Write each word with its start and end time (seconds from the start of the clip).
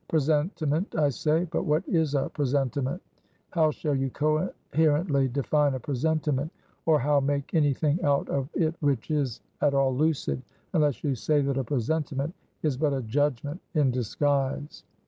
Presentiment, 0.07 0.95
I 0.97 1.09
say; 1.09 1.45
but 1.51 1.61
what 1.65 1.87
is 1.87 2.15
a 2.15 2.27
presentiment? 2.29 3.03
how 3.51 3.69
shall 3.69 3.93
you 3.93 4.09
coherently 4.09 5.27
define 5.27 5.75
a 5.75 5.79
presentiment, 5.79 6.51
or 6.87 6.97
how 6.99 7.19
make 7.19 7.53
any 7.53 7.75
thing 7.75 8.01
out 8.03 8.27
of 8.27 8.49
it 8.55 8.73
which 8.79 9.11
is 9.11 9.41
at 9.61 9.75
all 9.75 9.95
lucid, 9.95 10.41
unless 10.73 11.03
you 11.03 11.13
say 11.13 11.41
that 11.43 11.59
a 11.59 11.63
presentiment 11.63 12.33
is 12.63 12.77
but 12.77 12.93
a 12.93 13.03
judgment 13.03 13.61
in 13.75 13.91
disguise? 13.91 14.83